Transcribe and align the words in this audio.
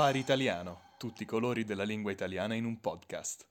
Safari 0.00 0.18
Italiano, 0.18 0.80
tutti 0.96 1.24
i 1.24 1.26
colori 1.26 1.66
della 1.66 1.82
lingua 1.82 2.10
italiana 2.10 2.54
in 2.54 2.64
un 2.64 2.80
podcast. 2.80 3.44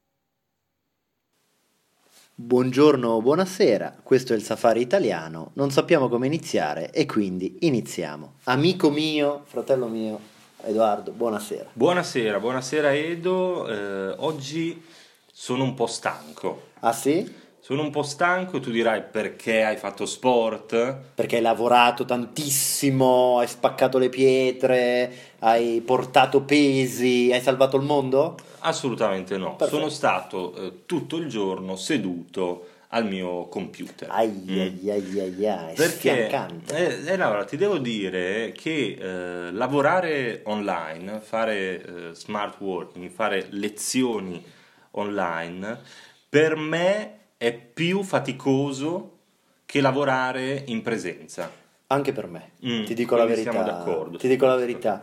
Buongiorno, 2.34 3.22
buonasera, 3.22 4.00
questo 4.02 4.34
è 4.34 4.36
il 4.36 4.42
Safari 4.42 4.82
Italiano, 4.82 5.52
non 5.54 5.70
sappiamo 5.70 6.10
come 6.10 6.26
iniziare 6.26 6.92
e 6.92 7.06
quindi 7.06 7.58
iniziamo. 7.60 8.38
Amico 8.46 8.90
mio, 8.90 9.44
fratello 9.46 9.86
mio, 9.86 10.20
Edoardo, 10.64 11.12
buonasera. 11.12 11.70
Buonasera, 11.72 12.40
buonasera 12.40 12.96
Edo, 12.96 13.68
eh, 13.68 14.16
oggi 14.18 14.84
sono 15.32 15.64
un 15.64 15.76
po' 15.76 15.86
stanco. 15.86 16.70
Ah 16.80 16.94
sì? 16.94 17.32
Sono 17.62 17.82
un 17.84 17.92
po' 17.92 18.04
stanco 18.04 18.58
e 18.58 18.60
tu 18.62 18.72
dirai 18.72 19.04
perché 19.04 19.64
hai 19.64 19.76
fatto 19.76 20.06
sport? 20.06 20.98
Perché 21.14 21.36
hai 21.36 21.42
lavorato 21.42 22.06
tantissimo, 22.06 23.38
hai 23.40 23.48
spaccato 23.48 23.98
le 23.98 24.10
pietre, 24.10 25.14
hai 25.40 25.82
portato 25.82 26.42
pesi, 26.42 27.30
hai 27.32 27.42
salvato 27.42 27.76
il 27.78 27.84
mondo? 27.84 28.38
Assolutamente 28.60 29.38
no, 29.38 29.56
Perfetto. 29.56 29.78
sono 29.78 29.90
stato 29.90 30.56
eh, 30.56 30.74
tutto 30.86 31.18
il 31.18 31.28
giorno 31.28 31.76
seduto 31.76 32.66
al 32.90 33.06
mio 33.06 33.48
computer. 33.50 34.08
Ai 34.10 34.32
Mm. 34.50 34.58
ai 34.58 34.90
ai 34.90 35.20
ai 35.20 35.46
ai, 35.46 35.76
Perché, 35.76 36.28
eh, 36.72 37.02
eh, 37.06 37.18
Laura, 37.18 37.44
ti 37.44 37.56
devo 37.58 37.78
dire 37.78 38.52
che 38.54 38.98
eh, 39.00 39.52
lavorare 39.52 40.42
online, 40.46 41.20
fare 41.20 41.84
eh, 41.84 42.16
smart 42.16 42.60
working, 42.60 43.10
fare 43.12 43.48
lezioni 43.52 44.44
online, 44.92 45.80
per 46.28 46.56
me 46.56 47.19
è 47.40 47.54
più 47.54 48.04
faticoso 48.04 49.18
che 49.66 49.80
lavorare 49.80 50.64
in 50.68 50.82
presenza. 50.82 51.50
Anche 51.88 52.12
per 52.12 52.28
me, 52.28 52.52
Mm, 52.66 52.84
ti 52.84 52.94
dico 52.94 53.16
la 53.16 53.24
verità. 53.26 53.52
siamo 53.52 53.66
d'accordo. 53.66 54.18
Ti 54.18 54.28
dico 54.28 54.46
la 54.46 54.56
verità. 54.58 55.02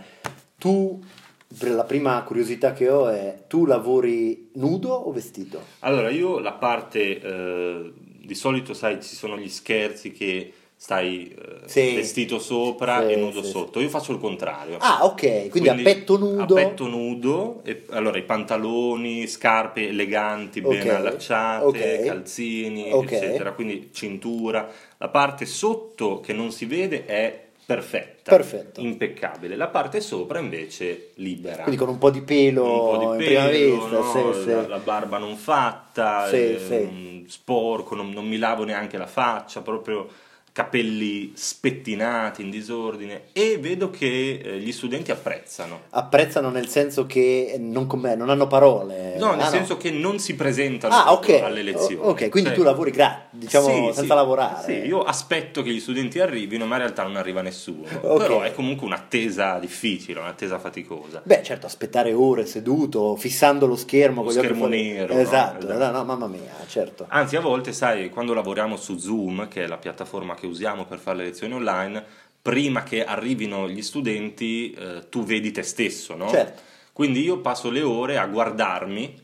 Tu, 0.58 1.02
la 1.60 1.84
prima 1.84 2.22
curiosità 2.24 2.74
che 2.74 2.90
ho 2.90 3.08
è, 3.08 3.44
tu 3.48 3.64
lavori 3.64 4.50
nudo 4.56 4.90
o 4.92 5.10
vestito? 5.12 5.62
Allora, 5.80 6.10
io 6.10 6.38
la 6.38 6.52
parte, 6.52 7.18
eh, 7.20 7.92
di 8.22 8.34
solito 8.34 8.74
sai, 8.74 9.02
ci 9.02 9.14
sono 9.14 9.38
gli 9.38 9.48
scherzi 9.48 10.10
che 10.12 10.52
stai 10.78 11.28
eh, 11.34 11.68
Sì. 11.68 11.94
vestito 11.94 12.38
sopra 12.38 13.06
Sì, 13.06 13.12
e 13.14 13.16
nudo 13.16 13.42
sì, 13.42 13.50
sotto. 13.50 13.80
Io 13.80 13.88
faccio 13.88 14.12
il 14.12 14.18
contrario. 14.18 14.76
Ah, 14.78 15.04
ok, 15.04 15.48
quindi, 15.48 15.68
a 15.70 15.74
petto 15.74 16.18
nudo. 16.18 16.42
A 16.42 16.46
petto 16.46 16.86
nudo, 16.86 17.62
e, 17.64 17.84
allora 17.90 18.18
i 18.18 18.22
pantaloni, 18.22 19.26
scarpe 19.26 19.88
eleganti, 19.88 20.60
ben 20.60 20.80
Ok, 20.82 20.86
allacciate, 20.94 21.64
ok. 21.98 22.06
calzini, 22.06 22.92
Ok. 22.92 23.10
eccetera. 23.12 23.52
Quindi 23.52 23.90
cintura. 23.92 24.68
La 24.98 25.08
parte 25.08 25.46
sotto 25.46 26.20
che 26.20 26.32
non 26.32 26.52
si 26.52 26.66
vede 26.66 27.06
è 27.06 27.44
perfetta, 27.66 28.30
Perfetto. 28.30 28.80
impeccabile. 28.80 29.56
La 29.56 29.66
parte 29.68 30.00
sopra 30.00 30.38
invece 30.38 31.10
libera. 31.14 31.62
Quindi 31.64 31.80
con 31.80 31.88
un 31.88 31.98
po' 31.98 32.10
di 32.10 32.20
pelo, 32.20 32.62
un 32.62 32.78
po' 32.84 33.16
di 33.16 33.24
pelo, 33.24 33.50
vista, 33.50 33.88
no? 33.88 34.32
sì, 34.32 34.42
sì. 34.42 34.50
La, 34.50 34.66
la 34.68 34.78
barba 34.78 35.18
non 35.18 35.36
fatta, 35.36 36.28
Sì, 36.28 36.36
ehm, 36.36 37.26
sporco, 37.26 37.96
non, 37.96 38.10
non 38.10 38.26
mi 38.28 38.36
lavo 38.38 38.62
neanche 38.64 38.96
la 38.96 39.06
faccia, 39.08 39.62
proprio 39.62 40.08
capelli 40.56 41.32
spettinati 41.34 42.40
in 42.40 42.48
disordine 42.48 43.24
e 43.34 43.58
vedo 43.60 43.90
che 43.90 44.40
eh, 44.42 44.58
gli 44.58 44.72
studenti 44.72 45.10
apprezzano. 45.10 45.80
Apprezzano 45.90 46.48
nel 46.48 46.66
senso 46.68 47.04
che 47.04 47.56
non, 47.58 47.86
non 48.16 48.30
hanno 48.30 48.46
parole. 48.46 49.16
No, 49.18 49.32
nel 49.34 49.42
Ah, 49.44 49.48
senso 49.50 49.76
che 49.76 49.90
non 49.90 50.18
si 50.18 50.34
presentano 50.34 50.94
Ah, 50.94 51.12
ok. 51.12 51.40
alle 51.42 51.60
lezioni. 51.60 51.96
O- 51.96 52.08
ok, 52.12 52.30
quindi 52.30 52.48
Cioè, 52.48 52.58
tu 52.58 52.64
lavori 52.64 52.90
gratis, 52.90 53.38
diciamo, 53.38 53.66
sì, 53.66 53.82
senza 53.92 54.00
sì, 54.00 54.06
lavorare. 54.08 54.64
Sì, 54.80 54.86
io 54.86 55.02
aspetto 55.02 55.60
che 55.62 55.70
gli 55.70 55.78
studenti 55.80 56.20
arrivino, 56.20 56.64
ma 56.64 56.76
in 56.76 56.80
realtà 56.82 57.02
non 57.02 57.16
arriva 57.16 57.42
nessuno. 57.42 57.84
Ok. 58.00 58.16
Però 58.16 58.40
è 58.40 58.54
comunque 58.54 58.86
un'attesa 58.86 59.58
difficile, 59.58 60.20
un'attesa 60.20 60.58
faticosa. 60.58 61.20
Beh, 61.22 61.42
certo, 61.42 61.66
aspettare 61.66 62.14
ore 62.14 62.46
seduto, 62.46 63.14
fissando 63.16 63.66
lo 63.66 63.76
schermo 63.76 64.22
Lo 64.22 64.28
con 64.28 64.32
gli 64.34 64.38
occhi 64.38 64.46
schermo 64.46 64.64
fuori- 64.68 64.90
nero, 64.90 65.12
no? 65.12 65.20
Esatto, 65.20 65.66
Esatto. 65.66 65.78
no, 65.84 65.90
no, 65.90 66.04
mamma 66.04 66.26
mia, 66.28 66.50
certo. 66.66 67.04
Anzi, 67.08 67.36
a 67.36 67.40
volte, 67.40 67.74
sai, 67.74 68.08
quando 68.08 68.32
lavoriamo 68.32 68.76
su 68.78 68.96
Zoom, 68.96 69.48
che 69.48 69.64
è 69.64 69.66
la 69.66 69.76
piattaforma 69.76 70.34
che 70.34 70.45
usiamo 70.46 70.86
per 70.86 70.98
fare 70.98 71.18
le 71.18 71.24
lezioni 71.24 71.54
online, 71.54 72.04
prima 72.40 72.82
che 72.82 73.04
arrivino 73.04 73.68
gli 73.68 73.82
studenti, 73.82 74.72
eh, 74.72 75.08
tu 75.08 75.24
vedi 75.24 75.50
te 75.50 75.62
stesso, 75.62 76.14
no? 76.14 76.28
Certo. 76.28 76.62
Quindi 76.92 77.22
io 77.22 77.38
passo 77.38 77.70
le 77.70 77.82
ore 77.82 78.18
a 78.18 78.26
guardarmi, 78.26 79.20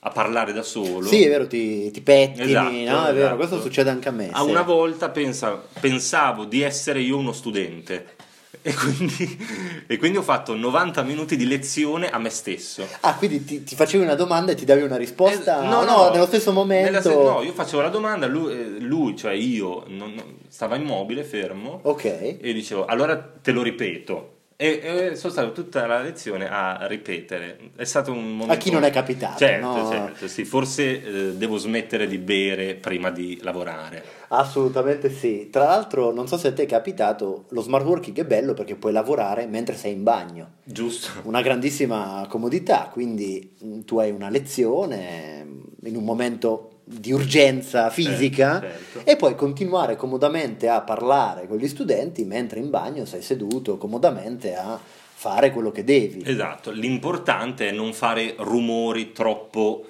a 0.00 0.10
parlare 0.10 0.52
da 0.52 0.62
solo. 0.62 1.06
Sì, 1.06 1.24
è 1.24 1.28
vero, 1.28 1.46
ti, 1.46 1.90
ti 1.90 2.00
pettini, 2.00 2.46
Esatto, 2.50 2.70
no? 2.70 3.06
È 3.06 3.12
vero, 3.12 3.18
esatto. 3.18 3.36
questo 3.36 3.60
succede 3.60 3.90
anche 3.90 4.08
a 4.08 4.12
me. 4.12 4.28
A 4.30 4.42
sì. 4.42 4.50
una 4.50 4.62
volta 4.62 5.08
pensa- 5.08 5.60
pensavo 5.80 6.44
di 6.44 6.62
essere 6.62 7.00
io 7.00 7.16
uno 7.16 7.32
studente. 7.32 8.16
E 8.62 8.72
quindi, 8.74 9.38
e 9.86 9.96
quindi 9.98 10.18
ho 10.18 10.22
fatto 10.22 10.54
90 10.54 11.02
minuti 11.02 11.36
di 11.36 11.46
lezione 11.46 12.08
a 12.10 12.18
me 12.18 12.30
stesso. 12.30 12.86
Ah, 13.00 13.14
quindi 13.14 13.44
ti, 13.44 13.62
ti 13.62 13.74
facevi 13.76 14.02
una 14.02 14.14
domanda 14.14 14.52
e 14.52 14.54
ti 14.54 14.64
davi 14.64 14.82
una 14.82 14.96
risposta? 14.96 15.62
Eh, 15.62 15.66
no, 15.68 15.84
no, 15.84 16.10
nello 16.10 16.26
stesso 16.26 16.50
momento. 16.52 17.00
se- 17.02 17.14
no, 17.14 17.42
io 17.42 17.52
facevo 17.52 17.82
la 17.82 17.88
domanda, 17.90 18.26
lui, 18.26 18.52
eh, 18.52 18.64
lui, 18.80 19.16
cioè 19.16 19.32
io, 19.32 19.84
non- 19.88 20.14
non- 20.14 20.36
stava 20.48 20.76
immobile, 20.76 21.24
fermo, 21.24 21.80
Ok. 21.82 22.04
e 22.04 22.52
dicevo, 22.52 22.84
allora 22.86 23.16
te 23.18 23.52
lo 23.52 23.62
ripeto. 23.62 24.32
E, 24.60 24.80
e 24.82 25.14
sono 25.14 25.32
stato 25.32 25.52
tutta 25.52 25.86
la 25.86 26.00
lezione 26.00 26.50
a 26.50 26.84
ripetere. 26.88 27.70
È 27.76 27.84
stato 27.84 28.10
un 28.10 28.32
momento... 28.32 28.52
A 28.52 28.56
chi 28.56 28.72
non 28.72 28.82
è 28.82 28.90
capitato, 28.90 29.38
Certo, 29.38 29.66
no? 29.66 29.88
certo, 29.88 30.26
sì. 30.26 30.44
Forse 30.44 31.00
eh, 31.00 31.32
devo 31.36 31.58
smettere 31.58 32.08
di 32.08 32.18
bere 32.18 32.74
prima 32.74 33.10
di 33.10 33.38
lavorare. 33.40 34.02
Assolutamente 34.30 35.10
sì. 35.10 35.48
Tra 35.48 35.62
l'altro, 35.62 36.10
non 36.12 36.26
so 36.26 36.36
se 36.36 36.48
a 36.48 36.52
te 36.52 36.64
è 36.64 36.66
capitato, 36.66 37.44
lo 37.50 37.60
smart 37.60 37.84
working 37.84 38.18
è 38.18 38.24
bello 38.24 38.52
perché 38.52 38.74
puoi 38.74 38.90
lavorare 38.90 39.46
mentre 39.46 39.76
sei 39.76 39.92
in 39.92 40.02
bagno. 40.02 40.54
Giusto? 40.64 41.08
Una 41.22 41.40
grandissima 41.40 42.26
comodità, 42.28 42.88
quindi 42.92 43.54
mh, 43.60 43.80
tu 43.82 44.00
hai 44.00 44.10
una 44.10 44.28
lezione 44.28 45.44
mh, 45.44 45.86
in 45.86 45.94
un 45.94 46.02
momento 46.02 46.77
di 46.90 47.12
urgenza 47.12 47.90
fisica 47.90 48.60
Certo, 48.60 48.92
certo. 48.92 49.10
e 49.10 49.16
puoi 49.16 49.34
continuare 49.34 49.94
comodamente 49.96 50.68
a 50.68 50.80
parlare 50.80 51.46
con 51.46 51.58
gli 51.58 51.68
studenti 51.68 52.24
mentre 52.24 52.60
in 52.60 52.70
bagno 52.70 53.04
sei 53.04 53.20
seduto 53.20 53.76
comodamente 53.76 54.54
a 54.54 54.80
fare 54.80 55.50
quello 55.50 55.70
che 55.70 55.84
devi. 55.84 56.22
Esatto, 56.24 56.70
l'importante 56.70 57.68
è 57.68 57.72
non 57.72 57.92
fare 57.92 58.36
rumori 58.38 59.12
troppo 59.12 59.84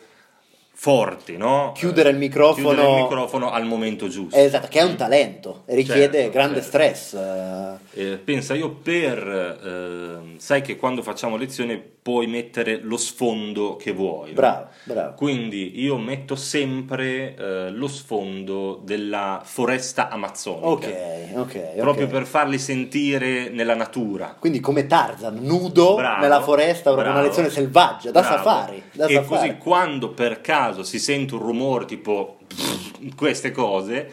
forti, 0.81 1.37
no? 1.37 1.72
Chiudere 1.75 2.11
il 2.11 2.16
microfono- 2.19 2.69
Chiudere 2.69 2.89
il 2.99 3.03
microfono 3.03 3.50
al 3.50 3.65
momento 3.65 4.06
giusto. 4.06 4.37
Esatto, 4.39 4.69
che 4.71 4.78
è 4.78 4.83
un 4.83 4.94
talento 4.94 5.62
e 5.66 5.75
richiede 5.75 6.19
Certo, 6.19 6.31
grande 6.31 6.62
certo. 6.62 6.69
stress. 6.69 7.15
eh, 7.15 7.77
Eh, 8.12 8.16
pensa, 8.19 8.55
io 8.55 8.71
per... 8.71 9.19
eh, 9.65 10.37
sai 10.38 10.62
che 10.62 10.77
quando 10.77 11.03
facciamo 11.03 11.37
lezione 11.37 11.83
puoi 12.00 12.27
mettere 12.28 12.78
lo 12.81 12.97
sfondo 12.97 13.75
che 13.77 13.91
vuoi. 13.93 14.28
no? 14.28 14.34
Bravo, 14.34 14.67
bravo. 14.84 15.15
Quindi 15.15 15.81
io 15.83 15.99
metto 15.99 16.37
sempre 16.37 17.34
eh, 17.34 17.71
lo 17.71 17.88
sfondo 17.88 18.81
della 18.83 19.41
foresta 19.44 20.09
amazzonica. 20.09 20.69
Ok, 20.69 20.94
ok. 21.34 21.75
Proprio 21.77 22.06
ok. 22.06 22.12
per 22.12 22.25
farli 22.25 22.56
sentire 22.59 23.49
nella 23.50 23.75
natura. 23.75 24.37
Quindi 24.38 24.61
come 24.61 24.87
Tarzan, 24.87 25.38
nudo 25.43 25.97
Bravo, 25.97 26.21
nella 26.22 26.41
foresta, 26.41 26.93
proprio 26.93 27.11
una 27.11 27.12
bravo. 27.15 27.27
lezione 27.27 27.50
selvaggia, 27.50 28.11
da 28.12 28.21
Bravo. 28.21 28.37
safari. 28.37 28.83
Da 28.93 29.06
e 29.06 29.15
safari. 29.15 29.27
così 29.49 29.59
quando 29.59 30.11
per 30.11 30.41
caso 30.41 30.67
si 30.83 30.99
sente 30.99 31.34
un 31.34 31.41
rumore 31.41 31.84
tipo 31.84 32.39
queste 33.17 33.51
cose, 33.51 34.11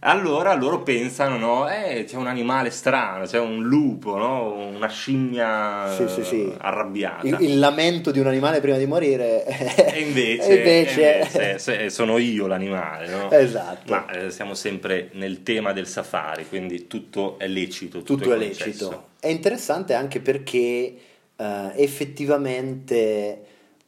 allora 0.00 0.54
loro 0.54 0.82
pensano, 0.82 1.38
no? 1.38 1.68
Eh, 1.68 2.04
c'è 2.06 2.16
un 2.16 2.26
animale 2.26 2.70
strano, 2.70 3.24
c'è 3.24 3.38
un 3.38 3.62
lupo, 3.62 4.16
no? 4.16 4.52
Una 4.54 4.88
scimmia 4.88 5.94
Sì, 5.96 6.08
sì, 6.08 6.24
sì. 6.24 6.54
arrabbiata. 6.58 7.26
il, 7.26 7.36
il 7.40 7.58
lamento 7.58 8.10
di 8.10 8.18
un 8.18 8.26
animale 8.26 8.60
prima 8.60 8.76
di 8.76 8.86
morire. 8.86 9.44
E 9.96 10.00
invece, 10.00 10.48
e 10.48 10.56
invece- 10.56 11.18
e 11.20 11.22
invece, 11.22 11.58
se- 11.58 11.90
sono 11.90 12.18
io 12.18 12.46
l'animale, 12.46 13.08
no? 13.08 13.30
Esatto. 13.30 13.90
Ma 13.90 14.08
eh, 14.10 14.30
siamo 14.30 14.52
sempre 14.54 15.08
nel 15.14 15.42
tema 15.42 15.72
del 15.72 15.86
safari, 15.86 16.46
quindi 16.48 16.86
tutto 16.86 17.38
è 17.38 17.46
lecito. 17.46 17.98
Tutto, 18.02 18.16
tutto 18.24 18.34
è 18.34 18.38
concesso. 18.38 18.64
lecito. 18.66 19.04
È 19.20 19.28
interessante 19.28 19.94
anche 19.94 20.20
perché 20.20 20.94
eh, 21.36 21.72
effettivamente 21.76 23.40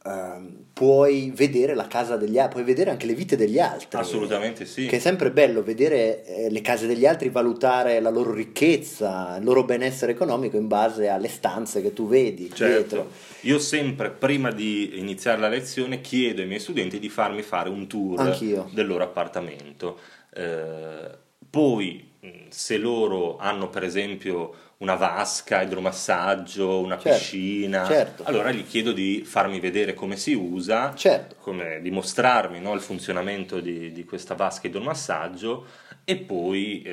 ehm, 0.05 0.65
puoi 0.73 1.31
vedere 1.35 1.75
la 1.75 1.87
casa 1.87 2.15
degli 2.15 2.37
altri, 2.37 2.61
puoi 2.61 2.63
vedere 2.63 2.91
anche 2.91 3.05
le 3.05 3.13
vite 3.13 3.35
degli 3.35 3.59
altri. 3.59 3.97
Assolutamente 3.97 4.65
sì. 4.65 4.87
Che 4.87 4.95
è 4.95 4.99
sempre 4.99 5.31
bello 5.31 5.61
vedere 5.61 6.25
eh, 6.25 6.49
le 6.49 6.61
case 6.61 6.87
degli 6.87 7.05
altri, 7.05 7.29
valutare 7.29 7.99
la 7.99 8.09
loro 8.09 8.33
ricchezza, 8.33 9.35
il 9.37 9.43
loro 9.43 9.63
benessere 9.63 10.13
economico 10.13 10.57
in 10.57 10.67
base 10.67 11.09
alle 11.09 11.27
stanze 11.27 11.81
che 11.81 11.93
tu 11.93 12.07
vedi 12.07 12.47
dietro. 12.47 12.55
Certo, 12.55 13.11
io 13.41 13.59
sempre 13.59 14.09
prima 14.09 14.51
di 14.51 14.99
iniziare 14.99 15.39
la 15.39 15.49
lezione 15.49 16.01
chiedo 16.01 16.41
ai 16.41 16.47
miei 16.47 16.59
studenti 16.59 16.99
di 16.99 17.09
farmi 17.09 17.41
fare 17.41 17.69
un 17.69 17.87
tour 17.87 18.19
Anch'io. 18.19 18.69
del 18.71 18.87
loro 18.87 19.03
appartamento. 19.03 19.99
Eh, 20.33 21.27
poi, 21.49 22.08
se 22.49 22.77
loro 22.77 23.37
hanno 23.37 23.69
per 23.69 23.83
esempio 23.83 24.53
una 24.79 24.95
vasca, 24.95 25.61
idromassaggio, 25.61 26.79
una 26.79 26.97
Certo, 26.97 27.17
piscina, 27.17 27.85
certo. 27.85 28.23
allora 28.23 28.51
gli 28.51 28.65
chiedo 28.65 28.91
di 28.91 29.23
farmi 29.25 29.59
vedere 29.59 29.93
come 29.93 30.15
si 30.17 30.33
usa, 30.33 30.93
Certo. 30.95 31.35
come 31.39 31.79
dimostrarmi 31.81 32.59
no, 32.59 32.73
il 32.73 32.81
funzionamento 32.81 33.59
di, 33.59 33.91
di 33.91 34.03
questa 34.05 34.35
vasca 34.35 34.67
idromassaggio 34.67 35.65
e 36.05 36.15
poi 36.17 36.81
eh, 36.83 36.91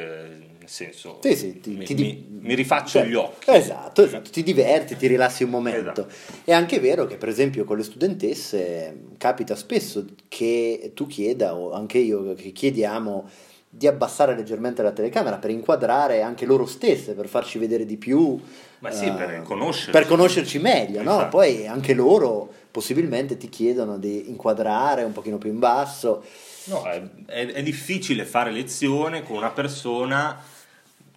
nel 0.58 0.68
senso, 0.68 1.18
Sì, 1.22 1.34
sì, 1.36 1.60
ti- 1.60 1.70
mi, 1.70 1.84
ti 1.84 1.94
di- 1.94 2.02
mi- 2.02 2.38
mi 2.40 2.54
rifaccio 2.54 3.04
gli 3.04 3.14
occhi. 3.14 3.50
Esatto, 3.50 4.02
esatto, 4.04 4.30
ti 4.30 4.42
diverti, 4.42 4.96
ti 4.96 5.06
rilassi 5.06 5.44
un 5.44 5.50
momento. 5.50 5.78
Esatto. 6.06 6.08
È 6.44 6.52
anche 6.52 6.80
vero 6.80 7.06
che 7.06 7.16
per 7.16 7.28
esempio 7.28 7.64
con 7.64 7.76
le 7.76 7.84
studentesse 7.84 9.00
capita 9.16 9.54
spesso 9.54 10.04
che 10.28 10.90
tu 10.94 11.06
chieda, 11.06 11.54
o 11.54 11.72
anche 11.72 11.98
io 11.98 12.34
che 12.34 12.50
chiediamo 12.50 13.28
di 13.76 13.86
abbassare 13.86 14.34
leggermente 14.34 14.82
la 14.82 14.90
telecamera 14.92 15.36
per 15.36 15.50
inquadrare 15.50 16.22
anche 16.22 16.46
loro 16.46 16.64
stesse, 16.64 17.12
per 17.12 17.28
farci 17.28 17.58
vedere 17.58 17.84
di 17.84 17.98
più. 17.98 18.40
Ma 18.78 18.90
sì, 18.90 19.06
eh, 19.06 19.12
per 19.12 19.42
conoscerci. 19.42 19.90
per 19.90 20.06
conoscerci 20.06 20.58
meglio, 20.58 21.02
no? 21.02 21.12
Esatto. 21.16 21.28
Poi 21.28 21.66
anche 21.66 21.92
loro 21.92 22.50
possibilmente 22.70 23.36
ti 23.36 23.48
chiedono 23.50 23.98
di 23.98 24.30
inquadrare 24.30 25.02
un 25.04 25.12
pochino 25.12 25.36
più 25.36 25.50
in 25.50 25.58
basso. 25.58 26.24
No, 26.64 26.84
è, 26.84 27.02
è- 27.26 27.46
è 27.52 27.62
difficile 27.62 28.24
fare 28.24 28.50
lezione 28.50 29.22
con 29.22 29.36
una 29.36 29.50
persona 29.50 30.38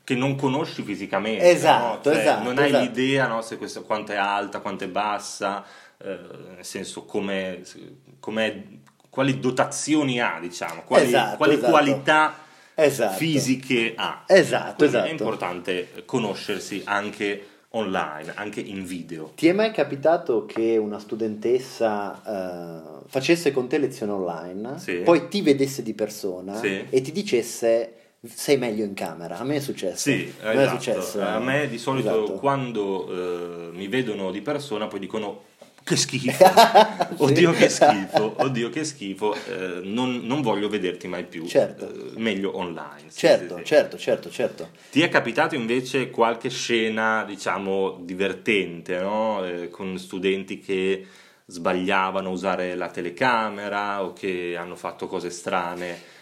che 0.03 0.15
non 0.15 0.35
conosci 0.35 0.83
fisicamente. 0.83 1.49
Esatto, 1.49 2.09
no? 2.09 2.15
Cioè, 2.15 2.21
esatto, 2.23 2.43
Non 2.43 2.57
hai 2.57 2.67
esatto. 2.67 2.83
l'idea 2.83 3.27
no, 3.27 3.41
se 3.41 3.57
questa, 3.57 3.81
quanto 3.81 4.11
è 4.11 4.15
alta, 4.17 4.59
quanto 4.59 4.83
è 4.83 4.87
bassa, 4.87 5.63
eh, 5.97 6.17
nel 6.55 6.65
senso 6.65 7.05
come, 7.05 7.61
quali 9.09 9.39
dotazioni 9.39 10.19
ha, 10.19 10.37
diciamo, 10.41 10.81
quali, 10.85 11.05
Esatto, 11.05 11.37
quali 11.37 11.53
esatto. 11.53 11.71
qualità 11.71 12.33
Esatto. 12.83 13.15
fisiche 13.17 13.93
ha. 13.95 14.23
Esatto, 14.27 14.75
Quindi 14.77 14.95
esatto. 14.95 15.07
È 15.09 15.11
importante 15.11 15.87
conoscersi 16.05 16.81
anche 16.85 17.43
online, 17.71 18.31
anche 18.35 18.59
in 18.61 18.83
video. 18.83 19.31
Ti 19.35 19.47
è 19.47 19.51
mai 19.53 19.71
capitato 19.71 20.45
che 20.45 20.77
una 20.77 20.97
studentessa 20.99 22.21
eh, 22.25 23.03
facesse 23.07 23.51
con 23.51 23.67
te 23.67 23.77
lezione 23.77 24.11
online, 24.11 24.79
Sì. 24.79 24.95
poi 24.97 25.27
ti 25.27 25.41
vedesse 25.41 25.83
di 25.83 25.93
persona 25.93 26.55
Sì. 26.55 26.85
e 26.89 27.01
ti 27.01 27.11
dicesse 27.11 27.93
sei 28.27 28.57
meglio 28.57 28.83
in 28.83 28.93
camera? 28.93 29.37
A 29.37 29.43
me 29.43 29.57
è 29.57 29.59
successo. 29.59 30.09
Sì, 30.09 30.33
a 30.41 30.51
me 30.53 30.63
esatto. 30.63 30.75
è 30.75 30.77
successo. 30.77 31.21
A 31.21 31.39
me 31.39 31.67
di 31.69 31.77
solito 31.77 32.23
Esatto. 32.23 32.39
quando 32.39 33.07
eh, 33.09 33.69
mi 33.71 33.87
vedono 33.87 34.31
di 34.31 34.41
persona 34.41 34.87
poi 34.87 34.99
dicono 34.99 35.43
che 35.89 35.95
schifo, 35.95 36.45
oddio 37.17 37.51
che 37.51 37.67
schifo, 37.67 38.35
oddio 38.37 38.69
che 38.69 38.83
schifo, 38.83 39.33
eh, 39.33 39.81
non, 39.83 40.21
non 40.23 40.41
voglio 40.41 40.69
vederti 40.69 41.07
mai 41.07 41.23
più, 41.23 41.47
Certo. 41.47 41.91
Eh, 41.91 42.19
meglio 42.19 42.55
online. 42.55 43.09
Certo, 43.11 43.55
sì, 43.55 43.61
sì. 43.61 43.65
certo, 43.65 43.97
certo, 43.97 44.29
certo. 44.29 44.69
Ti 44.91 45.01
è 45.01 45.09
capitato 45.09 45.55
invece 45.55 46.11
qualche 46.11 46.49
scena, 46.51 47.23
diciamo, 47.23 47.97
divertente, 48.01 48.99
no? 48.99 49.43
Eh, 49.43 49.69
con 49.69 49.97
studenti 49.97 50.59
che 50.59 51.07
sbagliavano 51.47 52.29
a 52.29 52.31
usare 52.31 52.75
la 52.75 52.89
telecamera 52.89 54.03
o 54.03 54.13
che 54.13 54.55
hanno 54.55 54.75
fatto 54.75 55.07
cose 55.07 55.31
strane? 55.31 56.17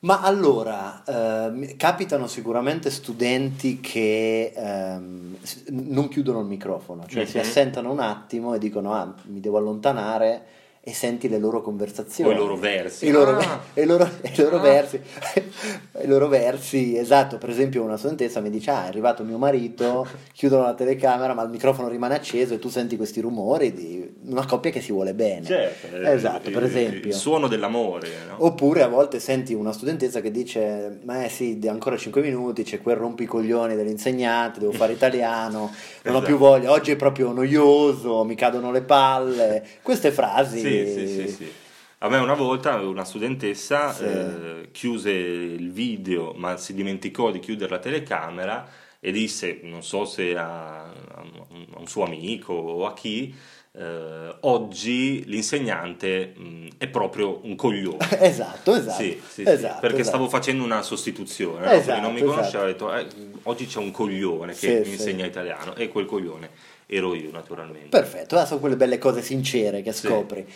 Ma 0.00 0.20
allora, 0.20 1.02
ehm, 1.06 1.76
capitano 1.76 2.26
sicuramente 2.26 2.90
studenti 2.90 3.80
che 3.80 4.52
ehm, 4.54 5.36
non 5.70 6.08
chiudono 6.08 6.40
il 6.40 6.46
microfono, 6.46 7.06
cioè 7.06 7.24
si 7.24 7.38
Mhm. 7.38 7.42
assentano 7.42 7.90
un 7.90 8.00
attimo 8.00 8.54
e 8.54 8.58
dicono 8.58 8.92
ah, 8.92 9.12
mi 9.24 9.40
devo 9.40 9.56
allontanare 9.56 10.44
e 10.88 10.94
senti 10.94 11.28
le 11.28 11.38
loro 11.38 11.62
conversazioni. 11.62 12.30
O 12.30 12.32
i 12.32 12.36
loro 12.36 12.54
versi. 12.56 13.06
I 13.08 13.10
loro, 13.10 13.36
Ah. 13.38 13.60
i 13.74 13.84
loro- 13.84 14.08
i 14.22 14.36
loro 14.36 14.58
Ah. 14.58 14.60
versi, 14.60 15.00
i 16.00 16.06
loro 16.06 16.28
versi, 16.28 16.96
esatto, 16.96 17.38
per 17.38 17.50
esempio 17.50 17.82
una 17.82 17.96
studentessa 17.96 18.38
mi 18.40 18.50
dice 18.50 18.70
ah 18.70 18.84
è 18.84 18.86
arrivato 18.86 19.24
mio 19.24 19.36
marito, 19.36 20.06
chiudono 20.32 20.62
la 20.62 20.74
telecamera 20.74 21.34
ma 21.34 21.42
il 21.42 21.50
microfono 21.50 21.88
rimane 21.88 22.14
acceso 22.14 22.54
e 22.54 22.60
tu 22.60 22.68
senti 22.68 22.96
questi 22.96 23.20
rumori 23.20 23.72
di 23.72 24.08
una 24.26 24.46
coppia 24.46 24.70
che 24.70 24.80
si 24.80 24.92
vuole 24.92 25.12
bene. 25.12 25.44
Certo, 25.44 25.88
eh, 25.96 26.12
Esatto, 26.12 26.50
per 26.52 26.62
il- 26.62 26.68
esempio. 26.68 27.08
Il 27.08 27.14
suono 27.14 27.48
dell'amore, 27.48 28.08
no? 28.28 28.44
Oppure 28.44 28.82
a 28.82 28.88
volte 28.88 29.18
senti 29.18 29.54
una 29.54 29.72
studentessa 29.72 30.20
che 30.20 30.30
dice: 30.30 31.00
Ma 31.04 31.24
eh 31.24 31.28
sì, 31.28 31.58
ancora 31.66 31.96
5 31.96 32.20
minuti, 32.22 32.62
c'è 32.62 32.80
quel 32.80 32.94
rompicoglioni 32.96 33.74
dell'insegnante, 33.74 34.60
devo 34.60 34.70
fare 34.70 34.92
italiano, 34.92 35.58
non 35.58 35.68
ho 35.68 35.70
Esatto. 36.18 36.20
più 36.24 36.36
voglia, 36.36 36.70
oggi 36.70 36.92
è 36.92 36.96
proprio 36.96 37.32
noioso, 37.32 38.22
mi 38.22 38.36
cadono 38.36 38.70
le 38.70 38.82
palle. 38.82 39.66
Queste 39.82 40.12
frasi. 40.12 40.60
Sì, 40.60 40.74
sì, 40.84 41.06
sì, 41.06 41.26
sì. 41.28 41.52
A 41.98 42.08
me 42.08 42.18
una 42.18 42.34
volta 42.34 42.74
una 42.80 43.04
studentessa 43.04 43.92
Sì. 43.92 44.04
eh, 44.04 44.68
chiuse 44.72 45.10
il 45.10 45.70
video 45.72 46.32
ma 46.34 46.56
si 46.58 46.74
dimenticò 46.74 47.30
di 47.30 47.38
chiudere 47.38 47.70
la 47.70 47.78
telecamera 47.78 48.68
e 49.00 49.12
disse, 49.12 49.60
non 49.62 49.82
so 49.82 50.04
se 50.04 50.36
a, 50.36 50.82
a 50.84 51.20
un- 51.22 51.66
a 51.74 51.78
un 51.78 51.86
suo 51.86 52.04
amico 52.04 52.52
o 52.52 52.86
a 52.86 52.92
chi, 52.92 53.34
eh, 53.78 54.36
oggi 54.40 55.24
l'insegnante 55.26 56.32
mh, 56.34 56.68
è 56.78 56.88
proprio 56.88 57.40
un 57.44 57.54
coglione. 57.56 57.98
Esatto, 58.26 58.74
esatto. 58.74 59.02
Sì, 59.02 59.20
sì, 59.28 59.42
sì, 59.44 59.50
esatto, 59.50 59.80
perché 59.80 60.00
esatto. 60.00 60.16
stavo 60.16 60.28
facendo 60.28 60.64
una 60.64 60.82
sostituzione, 60.82 61.66
no? 61.66 61.70
Esatto, 61.72 61.82
Quindi 61.82 62.00
non 62.00 62.12
mi 62.12 62.20
esatto. 62.20 62.34
conosceva, 62.34 62.62
ho 62.62 62.66
detto 62.66 62.94
eh, 62.94 63.06
oggi 63.44 63.66
c'è 63.66 63.78
un 63.78 63.90
coglione 63.90 64.54
che 64.54 64.82
mi 64.84 64.92
insegna 64.92 65.26
italiano 65.26 65.74
e 65.76 65.88
quel 65.88 66.06
coglione 66.06 66.50
ero 66.86 67.14
io 67.14 67.30
naturalmente. 67.30 67.88
Perfetto, 67.88 68.38
ah, 68.38 68.46
sono 68.46 68.60
quelle 68.60 68.76
belle 68.76 68.98
cose 68.98 69.20
sincere 69.22 69.82
che 69.82 69.92
scopri. 69.92 70.46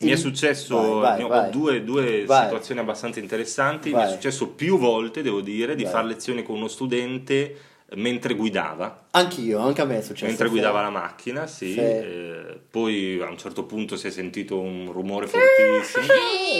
Mi 0.00 0.10
è 0.10 0.16
successo, 0.16 0.98
Vai, 1.00 1.16
vai, 1.16 1.22
ho 1.22 1.28
vai. 1.28 1.50
due, 1.50 1.82
due 1.82 2.20
situazioni 2.20 2.80
abbastanza 2.80 3.18
interessanti. 3.18 3.92
Mi 3.92 4.02
è 4.02 4.08
successo 4.08 4.48
più 4.48 4.78
volte, 4.78 5.22
devo 5.22 5.40
dire, 5.40 5.74
di 5.74 5.84
fare 5.84 6.06
lezioni 6.06 6.42
con 6.42 6.56
uno 6.56 6.68
studente 6.68 7.56
mentre 7.96 8.34
guidava. 8.34 9.06
Anch'io, 9.12 9.58
anche 9.58 9.80
a 9.80 9.84
me 9.84 9.98
è 9.98 10.02
successo. 10.02 10.26
mentre 10.26 10.48
guidava 10.48 10.82
la 10.82 10.90
macchina, 10.90 11.46
sì. 11.46 11.72
Sì. 11.72 11.78
eh, 11.80 12.60
poi 12.70 13.18
a 13.20 13.30
un 13.30 13.38
certo 13.38 13.64
punto 13.64 13.96
si 13.96 14.06
è 14.08 14.10
sentito 14.10 14.58
un 14.60 14.92
rumore 14.92 15.26
fortissimo. 15.26 16.04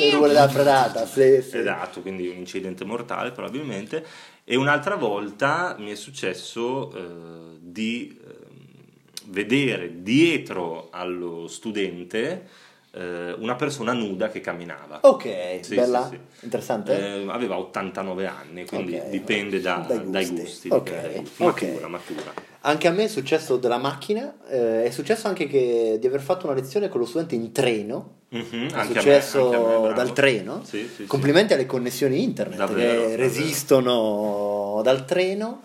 Il 0.05 0.13
rumore 0.13 0.33
della 0.33 0.49
frenata, 0.49 1.07
sì, 1.07 1.43
sì. 1.43 1.59
Esatto, 1.59 2.01
quindi 2.01 2.29
un 2.29 2.37
incidente 2.37 2.85
mortale 2.85 3.33
probabilmente. 3.33 4.05
E 4.45 4.57
un'altra 4.57 4.95
volta 4.95 5.77
mi 5.79 5.91
è 5.91 5.95
successo 5.95 6.91
eh, 6.95 7.59
di 7.61 8.19
ehm, 8.19 9.33
vedere 9.33 10.03
dietro 10.03 10.89
allo 10.91 11.47
studente 11.49 12.49
eh, 12.93 13.32
una 13.38 13.55
persona 13.55 13.93
nuda 13.93 14.29
che 14.29 14.40
camminava. 14.40 15.00
Ok, 15.02 15.58
Sì, 15.62 15.75
bella, 15.75 16.08
sì, 16.11 16.19
sì. 16.38 16.44
interessante. 16.44 16.96
Eh, 17.23 17.26
aveva 17.31 17.58
89 17.58 18.26
anni, 18.26 18.67
quindi 18.67 18.94
Ok. 18.96 19.08
dipende 19.08 19.61
da- 19.61 19.85
Dai 19.87 20.11
dai 20.11 20.26
gusti. 20.26 20.40
gusti. 20.43 20.69
Ok, 20.70 20.90
eh, 20.90 21.23
ok. 21.38 21.62
matura, 21.62 21.88
matura. 21.88 22.32
Anche 22.62 22.88
a 22.88 22.90
me 22.90 23.05
è 23.05 23.08
successo 23.08 23.56
della 23.56 23.79
macchina, 23.79 24.35
eh, 24.49 24.85
è 24.85 24.90
successo 24.90 25.29
anche 25.29 25.46
che, 25.46 25.96
di 26.01 26.06
aver 26.06 26.20
fatto 26.20 26.46
una 26.46 26.55
lezione 26.56 26.89
con 26.89 27.01
lo 27.01 27.06
studente 27.06 27.34
in 27.34 27.53
treno. 27.53 28.17
Mhm, 28.31 28.69
È 28.70 28.77
me, 28.77 28.84
successo 28.84 29.51
me, 29.51 29.58
bravo. 29.58 29.93
dal 29.93 30.13
treno. 30.13 30.63
Complimenti 31.06 31.53
alle 31.55 31.65
connessioni 31.67 32.22
internet 32.22 32.58
Davvero, 32.58 32.93
che 32.93 32.98
davvero. 33.17 33.22
resistono 33.22 34.81
dal 34.82 35.05
treno. 35.05 35.63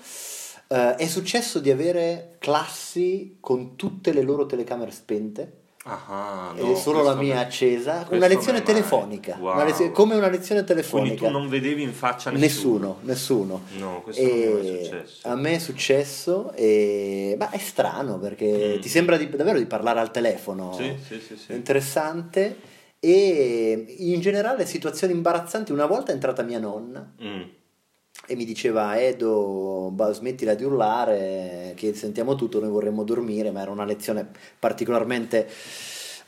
Eh, 0.68 0.96
è 0.96 1.08
successo 1.08 1.60
di 1.60 1.70
avere 1.72 2.36
classi 2.40 3.38
con 3.40 3.76
tutte 3.76 4.14
le 4.14 4.22
loro 4.22 4.46
telecamere 4.46 4.92
spente 4.92 5.58
Ah, 5.86 6.54
e 6.56 6.62
no, 6.62 6.76
solo 6.76 7.02
la 7.04 7.14
mia 7.14 7.36
me- 7.36 7.42
accesa, 7.42 8.08
una 8.12 8.28
lezione 8.28 8.64
telefonica, 8.64 9.36
Wow. 9.38 9.56
una 9.56 9.66
lezione- 9.66 9.92
come 9.92 10.16
una 10.16 10.30
lezione 10.30 10.64
Quindi 10.64 10.82
telefonica. 10.82 11.26
tu 11.28 11.32
non 11.32 11.50
vedevi 11.50 11.82
in 11.84 11.92
faccia 11.92 12.32
Nessuno, 12.32 13.00
nessuno. 13.02 13.62
nessuno. 13.62 13.62
No, 13.80 14.02
questo 14.02 14.22
non 14.22 14.32
mi 14.32 14.42
è 14.42 14.46
E 14.46 14.84
successo. 14.86 15.28
A 15.28 15.36
me 15.36 15.56
è 15.56 15.60
successo, 15.60 16.52
e... 16.54 17.36
ma 17.38 17.50
è 17.50 17.58
strano 17.58 18.18
perché 18.18 18.76
Mm. 18.78 18.80
ti 18.80 18.88
sembra 18.88 19.18
di- 19.18 19.30
davvero 19.30 19.58
di 19.58 19.66
parlare 19.66 20.00
al 20.00 20.12
telefono. 20.12 20.72
Sì, 20.74 20.96
sì, 21.06 21.20
sì, 21.20 21.36
sì. 21.36 21.52
Interessante. 21.54 22.58
E 23.00 23.96
in 23.98 24.22
generale 24.22 24.66
situazioni 24.66 25.12
imbarazzanti. 25.12 25.74
Una 25.74 25.86
volta 25.86 26.12
è 26.12 26.14
entrata 26.14 26.42
mia 26.44 26.60
nonna 26.60 27.06
Mm. 27.22 27.42
E 28.26 28.36
mi 28.36 28.46
diceva 28.46 29.00
Edo, 29.00 29.94
smettila 30.12 30.54
di 30.54 30.64
urlare, 30.64 31.74
che 31.76 31.94
sentiamo 31.94 32.36
tutto, 32.36 32.60
noi 32.60 32.70
vorremmo 32.70 33.04
dormire, 33.04 33.52
ma 33.52 33.62
era 33.62 33.72
una 33.72 33.86
lezione 33.86 34.28
particolarmente 34.58 35.50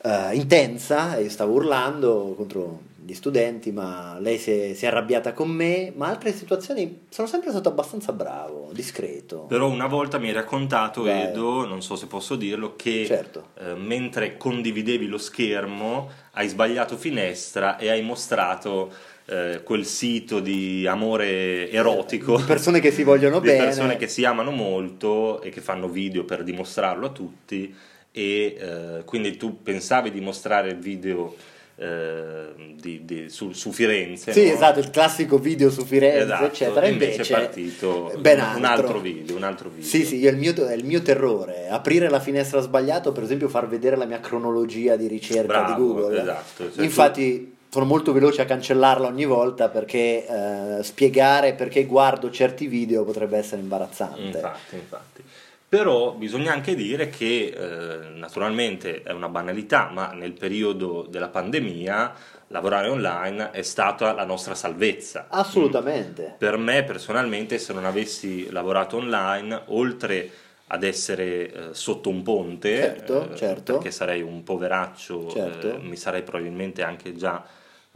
eh, 0.03 0.35
intensa 0.35 1.15
e 1.15 1.23
io 1.23 1.29
stavo 1.29 1.53
urlando 1.53 2.33
contro 2.35 2.93
gli 3.05 3.13
studenti, 3.13 3.71
ma 3.71 4.17
lei 4.19 4.37
si 4.39 4.51
è, 4.51 4.73
si 4.73 4.85
è 4.85 4.87
arrabbiata 4.87 5.31
con 5.31 5.47
me, 5.49 5.93
ma 5.95 6.07
altre 6.07 6.33
situazioni 6.33 7.05
sono 7.09 7.27
sempre 7.27 7.51
stato 7.51 7.69
abbastanza 7.69 8.11
bravo, 8.11 8.71
discreto. 8.73 9.41
Però 9.41 9.69
una 9.69 9.87
volta 9.87 10.17
mi 10.17 10.27
hai 10.27 10.33
raccontato, 10.33 11.03
Vai. 11.03 11.25
Edo, 11.27 11.65
non 11.67 11.83
so 11.83 11.95
se 11.95 12.07
posso 12.07 12.35
dirlo, 12.35 12.75
che 12.75 13.05
Certo. 13.05 13.49
eh, 13.59 13.75
mentre 13.75 14.37
condividevi 14.37 15.05
lo 15.07 15.19
schermo 15.19 16.09
hai 16.31 16.47
sbagliato 16.47 16.97
finestra 16.97 17.77
e 17.77 17.89
hai 17.89 18.01
mostrato 18.01 18.91
eh, 19.27 19.61
quel 19.63 19.85
sito 19.85 20.39
di 20.39 20.85
amore 20.87 21.69
erotico. 21.71 22.37
Di 22.37 22.43
persone 22.43 22.79
che 22.79 22.91
si 22.91 23.03
vogliono 23.03 23.39
di 23.41 23.47
bene. 23.47 23.63
persone 23.65 23.97
che 23.97 24.07
si 24.07 24.23
amano 24.25 24.51
molto 24.51 25.41
e 25.41 25.49
che 25.49 25.61
fanno 25.61 25.87
video 25.87 26.23
per 26.25 26.43
dimostrarlo 26.43 27.07
a 27.07 27.09
tutti 27.09 27.73
e 28.11 28.55
eh, 28.57 29.03
quindi 29.05 29.35
tu 29.37 29.61
pensavi 29.61 30.11
di 30.11 30.21
mostrare 30.21 30.69
il 30.69 30.77
video 30.77 31.35
eh, 31.77 32.53
di- 32.79 33.01
di- 33.03 33.29
su, 33.29 33.51
su 33.51 33.71
Firenze 33.73 34.31
Sì, 34.31 34.47
no? 34.47 34.53
esatto, 34.53 34.79
il 34.79 34.89
classico 34.89 35.37
video 35.37 35.69
su 35.69 35.83
Firenze, 35.83 36.23
Esatto, 36.23 36.45
eccetera. 36.45 36.87
invece 36.87 37.11
Invece, 37.11 37.33
è 37.33 37.37
partito 37.37 38.13
ben 38.19 38.39
un 38.55 38.63
altro 38.63 38.99
video, 39.01 39.35
un 39.35 39.43
altro 39.43 39.67
video. 39.69 39.85
Sì, 39.85 40.05
sì, 40.05 40.17
io- 40.19 40.29
il 40.29 40.37
mio, 40.37 40.53
è 40.65 40.73
il 40.73 40.85
mio 40.85 41.01
terrore. 41.01 41.67
Aprire 41.67 42.09
la 42.09 42.21
finestra 42.21 42.61
sbagliato, 42.61 43.11
per 43.11 43.23
esempio, 43.23 43.49
far 43.49 43.67
vedere 43.67 43.97
la 43.97 44.05
mia 44.05 44.21
cronologia 44.21 44.95
di 44.95 45.07
ricerca 45.07 45.45
Bravo, 45.63 45.73
di 45.73 45.81
Google. 45.81 46.21
esatto. 46.21 46.71
Cioè, 46.73 46.83
Infatti, 46.85 47.54
sono 47.75 47.87
molto 47.87 48.13
veloce 48.13 48.41
a 48.41 48.45
cancellarla 48.45 49.05
ogni 49.05 49.25
volta 49.25 49.67
perché 49.67 50.25
eh, 50.25 50.81
spiegare 50.81 51.55
perché 51.55 51.85
guardo 51.85 52.31
certi 52.31 52.67
video 52.67 53.03
potrebbe 53.03 53.37
essere 53.37 53.59
imbarazzante. 53.59 54.21
Infatti, 54.37 54.75
infatti. 54.75 55.23
Però 55.67 56.13
bisogna 56.13 56.53
anche 56.53 56.73
dire 56.73 57.09
che 57.09 57.47
eh, 57.53 58.07
naturalmente 58.17 59.03
è 59.03 59.11
una 59.11 59.27
banalità, 59.27 59.89
ma 59.91 60.13
nel 60.13 60.31
periodo 60.31 61.05
della 61.09 61.27
pandemia 61.27 62.13
lavorare 62.47 62.87
online 62.87 63.51
è 63.51 63.61
stata 63.61 64.13
la 64.13 64.23
nostra 64.23 64.55
salvezza. 64.55 65.25
Assolutamente. 65.27 66.35
Per 66.37 66.55
me 66.55 66.81
personalmente 66.85 67.57
se 67.57 67.73
non 67.73 67.83
avessi 67.83 68.49
lavorato 68.51 68.95
online, 68.95 69.63
oltre 69.65 70.31
ad 70.67 70.83
essere 70.83 71.51
eh, 71.51 71.73
sotto 71.73 72.07
un 72.07 72.23
ponte, 72.23 72.77
Certo, 72.77 73.31
eh, 73.31 73.35
certo. 73.35 73.73
perché 73.73 73.91
sarei 73.91 74.21
un 74.21 74.43
poveraccio, 74.43 75.29
Certo. 75.29 75.75
eh, 75.75 75.77
mi 75.79 75.97
sarei 75.97 76.21
probabilmente 76.21 76.83
anche 76.83 77.13
già 77.17 77.43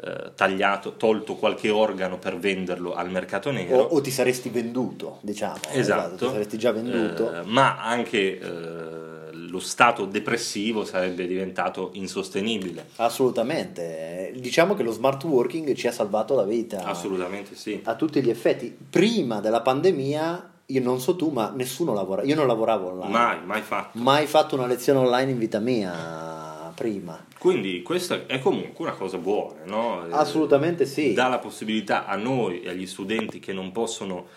eh, 0.01 0.31
tagliato, 0.35 0.93
tolto 0.93 1.35
qualche 1.35 1.69
organo 1.69 2.17
per 2.17 2.37
venderlo 2.37 2.93
al 2.93 3.09
mercato 3.11 3.49
O, 3.49 3.51
nero. 3.51 3.77
o 3.77 3.99
ti 4.01 4.11
saresti 4.11 4.49
venduto, 4.49 5.17
diciamo. 5.21 5.57
Esatto, 5.71 6.27
Ti 6.27 6.31
saresti 6.31 6.57
già 6.57 6.71
venduto. 6.71 7.33
Eh, 7.33 7.41
ma 7.43 7.81
anche 7.83 8.39
eh, 8.39 9.31
lo 9.31 9.59
stato 9.59 10.05
depressivo 10.05 10.85
sarebbe 10.85 11.27
diventato 11.27 11.89
insostenibile. 11.93 12.85
Assolutamente. 12.97 14.33
Diciamo 14.37 14.75
che 14.75 14.83
lo 14.83 14.91
smart 14.91 15.23
working 15.23 15.73
ci 15.73 15.87
ha 15.87 15.91
salvato 15.91 16.35
la 16.35 16.43
vita. 16.43 16.83
Assolutamente 16.83 17.55
sì. 17.55 17.81
A 17.83 17.95
tutti 17.95 18.21
gli 18.21 18.29
effetti. 18.29 18.75
Prima 18.89 19.39
della 19.41 19.61
pandemia, 19.61 20.49
io 20.67 20.81
non 20.81 20.99
so 21.01 21.15
tu, 21.15 21.29
ma 21.29 21.51
nessuno 21.55 21.93
lavora. 21.93 22.23
Io 22.23 22.35
non 22.35 22.47
lavoravo 22.47 22.89
online. 22.89 23.11
Mai, 23.11 23.37
mai 23.43 23.61
fatto. 23.61 23.97
Mai 23.99 24.27
fatto 24.27 24.55
una 24.55 24.67
lezione 24.67 24.99
online 24.99 25.31
in 25.31 25.37
vita 25.37 25.59
mia 25.59 26.71
prima. 26.75 27.25
Quindi 27.39 27.81
questa 27.83 28.25
è 28.25 28.37
comunque 28.39 28.83
una 28.85 28.95
cosa 28.95 29.17
buona, 29.17 29.63
no? 29.63 30.01
Assolutamente 30.09 30.85
sì. 30.85 31.13
Dà 31.13 31.29
la 31.29 31.39
possibilità 31.39 32.05
a 32.05 32.17
noi 32.17 32.61
e 32.61 32.69
agli 32.69 32.85
studenti 32.85 33.39
che 33.39 33.53
non 33.53 33.71
possono 33.71 34.27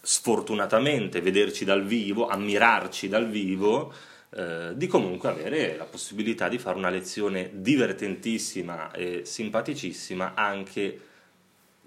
sfortunatamente 0.00 1.20
vederci 1.20 1.64
dal 1.64 1.84
vivo, 1.84 2.28
ammirarci 2.28 3.08
dal 3.08 3.28
vivo, 3.28 3.92
eh, 4.30 4.70
di 4.74 4.86
comunque 4.86 5.28
avere 5.28 5.76
la 5.76 5.86
possibilità 5.86 6.48
di 6.48 6.58
fare 6.58 6.78
una 6.78 6.88
lezione 6.88 7.50
divertentissima 7.52 8.92
e 8.92 9.22
simpaticissima 9.24 10.34
anche 10.34 11.00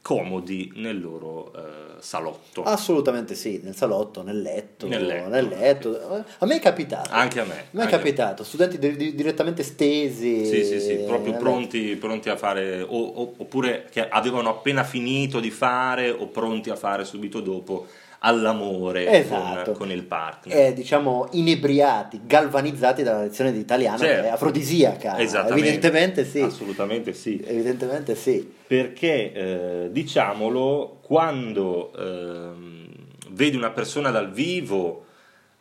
comodi 0.08 0.72
nel 0.76 1.02
loro 1.02 1.52
eh, 1.54 1.62
salotto. 2.00 2.64
Assolutamente 2.64 3.36
sì, 3.36 3.60
nel 3.62 3.76
salotto, 3.76 4.24
nel 4.24 4.42
letto, 4.42 4.88
Nel 4.88 5.06
letto. 5.06 5.28
nel 5.30 5.48
letto. 5.50 6.24
A 6.38 6.46
me 6.46 6.56
è 6.56 6.60
capitato. 6.62 7.10
Anche 7.12 7.42
a 7.42 7.44
me. 7.44 7.54
A 7.60 7.64
me 7.72 7.84
è 7.84 7.88
capitato, 7.90 8.46
studenti 8.46 8.80
di- 8.80 8.96
di- 8.96 9.14
direttamente 9.16 9.64
stesi. 9.64 10.46
Sì, 10.46 10.64
sì, 10.64 10.80
sì, 10.80 10.96
proprio 11.06 11.34
nel 11.34 11.42
pronti, 11.42 11.98
pronti 11.98 12.30
a 12.30 12.38
fare, 12.38 12.82
o- 12.84 12.88
o- 12.88 13.34
oppure 13.36 13.88
che 13.92 14.08
avevano 14.08 14.48
appena 14.48 14.86
finito 14.86 15.42
di 15.42 15.52
fare 15.52 16.10
o 16.10 16.28
pronti 16.28 16.70
a 16.70 16.78
fare 16.78 17.04
subito 17.04 17.42
dopo 17.42 17.88
all'amore 18.20 19.08
Esatto. 19.10 19.72
con, 19.72 19.80
con 19.88 19.92
il 19.92 20.04
partner. 20.04 20.58
eh, 20.58 20.74
diciamo 20.74 21.28
inebriati, 21.32 22.22
galvanizzati 22.26 23.04
dalla 23.04 23.22
lezione 23.22 23.52
di 23.52 23.60
italiano 23.60 23.98
che 23.98 24.10
è 24.12 24.16
Certo. 24.16 24.34
afrodisiaca. 24.34 25.18
Evidentemente 25.18 26.26
sì. 26.26 26.40
Assolutamente 26.42 27.14
sì. 27.14 27.42
Evidentemente 27.46 28.16
sì. 28.16 28.54
Perché, 28.68 29.32
eh, 29.34 29.90
diciamolo, 29.92 31.00
quando 31.02 31.92
ehm, 31.98 32.86
vedi 33.30 33.56
una 33.56 33.70
persona 33.72 34.10
dal 34.10 34.32
vivo, 34.32 35.06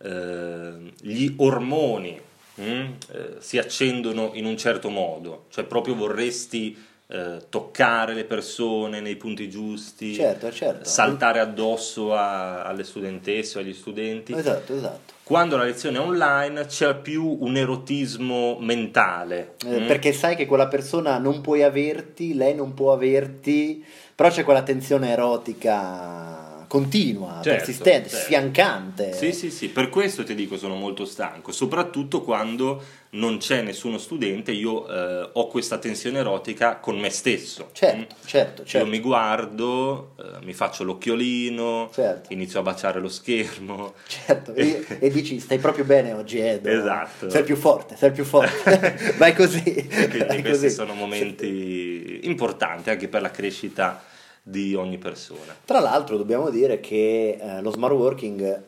ehm, 0.02 0.90
gli 1.00 1.32
ormoni 1.36 2.18
mm, 2.60 2.64
eh, 2.64 2.90
si 3.38 3.58
accendono 3.58 4.30
in 4.34 4.46
un 4.46 4.56
certo 4.56 4.88
modo, 4.88 5.44
cioè 5.50 5.64
proprio 5.64 5.94
vorresti 5.94 6.76
eh, 7.08 7.38
toccare 7.48 8.14
le 8.14 8.25
persone 8.25 9.00
nei 9.00 9.16
punti 9.16 9.48
giusti, 9.48 10.14
Certo, 10.14 10.50
certo. 10.50 10.88
saltare 10.88 11.38
addosso 11.38 12.14
a- 12.14 12.64
alle 12.64 12.82
studentesse 12.82 13.58
o 13.58 13.60
agli 13.60 13.72
studenti. 13.72 14.32
Esatto, 14.32 14.75
esatto. 14.75 15.14
Quando 15.22 15.56
la 15.56 15.64
lezione 15.64 15.98
è 15.98 16.00
online 16.00 16.66
c'è 16.66 16.96
più 16.96 17.36
un 17.40 17.56
erotismo 17.56 18.58
mentale. 18.60 19.54
Eh, 19.64 19.80
mm? 19.80 19.86
Perché 19.86 20.12
sai 20.12 20.36
che 20.36 20.46
quella 20.46 20.68
persona 20.68 21.18
non 21.18 21.40
puoi 21.40 21.62
averti, 21.62 22.34
lei 22.34 22.54
non 22.54 22.75
può 22.75 22.92
averti, 22.92 23.84
però 24.14 24.28
c'è 24.28 24.44
quella 24.44 24.62
tensione 24.62 25.10
erotica 25.10 26.45
continua, 26.66 27.40
Certo, 27.42 27.50
persistente, 27.64 28.08
certo. 28.08 28.25
sfiancante. 28.25 29.12
Sì, 29.12 29.32
sì, 29.32 29.50
sì, 29.50 29.68
per 29.68 29.88
questo 29.88 30.25
ti 30.25 30.35
dico 30.35 30.56
sono 30.56 30.75
molto 30.75 31.04
stanco, 31.04 31.52
soprattutto 31.52 32.23
quando 32.23 32.82
non 33.11 33.38
c'è 33.38 33.62
nessuno 33.62 33.96
studente, 33.99 34.52
io 34.52 34.87
eh, 34.88 35.30
ho 35.32 35.46
questa 35.46 35.78
tensione 35.78 36.18
erotica 36.18 36.76
con 36.76 36.99
me 36.99 37.08
stesso. 37.11 37.70
Certo, 37.73 38.14
Mm? 38.14 38.18
certo, 38.26 38.64
certo. 38.64 38.87
Io 38.87 38.87
mi 38.92 39.00
guardo, 39.00 40.14
eh, 40.18 40.44
mi 40.44 40.52
faccio 40.52 40.85
l'occhiolino, 40.85 41.88
Certo. 41.92 42.32
inizio 42.32 42.61
a 42.61 42.62
baciare 42.62 43.00
lo 43.00 43.08
schermo. 43.08 43.94
Certo, 44.06 44.52
e, 44.54 44.85
e 44.99 45.11
dici 45.11 45.38
stai 45.40 45.58
proprio 45.58 45.85
bene 45.85 46.12
oggi 46.12 46.38
Edo 46.38 46.68
Esatto. 46.68 47.30
sei 47.30 47.42
più 47.44 47.56
forte, 47.56 47.96
sei 47.96 48.11
più 48.12 48.25
forte 48.25 49.14
vai 49.16 49.35
così, 49.35 49.62
Quindi 49.62 50.18
vai 50.18 50.42
questi 50.42 50.64
così. 50.64 50.70
sono 50.70 50.92
momenti 50.94 52.20
importanti 52.25 52.90
anche 52.90 53.08
per 53.08 53.23
la 53.23 53.30
crescita 53.30 54.02
di 54.48 54.76
ogni 54.76 54.96
persona. 54.96 55.56
Tra 55.64 55.80
l'altro 55.80 56.16
dobbiamo 56.16 56.50
dire 56.50 56.78
che 56.78 57.36
eh, 57.40 57.60
lo 57.62 57.72
smart 57.72 57.94
working, 57.94 58.62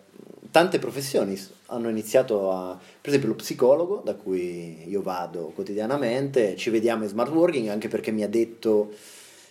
tante 0.50 0.80
professioni 0.80 1.40
hanno 1.66 1.88
iniziato 1.88 2.50
a, 2.50 2.76
per 2.76 3.10
esempio 3.10 3.28
lo 3.28 3.36
psicologo, 3.36 4.02
da 4.04 4.16
cui 4.16 4.88
io 4.88 5.02
vado 5.02 5.52
quotidianamente, 5.54 6.56
ci 6.56 6.70
vediamo 6.70 7.04
in 7.04 7.08
smart 7.08 7.30
working 7.30 7.68
anche 7.68 7.86
perché 7.86 8.10
mi 8.10 8.24
ha 8.24 8.28
detto 8.28 8.92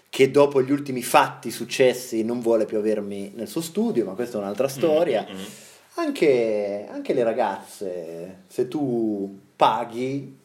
che 0.10 0.29
dopo 0.29 0.62
gli 0.62 0.72
ultimi 0.72 1.01
fatti 1.01 1.50
successi 1.50 2.22
non 2.24 2.41
vuole 2.41 2.65
più 2.65 2.77
avermi 2.77 3.31
nel 3.34 3.48
suo 3.48 3.62
studio, 3.62 4.03
ma 4.03 4.12
questa 4.12 4.38
è 4.38 4.41
un'altra 4.41 4.67
storia. 4.67 5.25
Mm, 5.29 5.34
mm, 5.34 5.39
mm. 5.39 5.46
Anche, 5.93 6.88
anche 6.91 7.13
le 7.13 7.24
ragazze, 7.24 8.39
se 8.48 8.67
tu 8.67 9.39
paghi, 9.55 10.37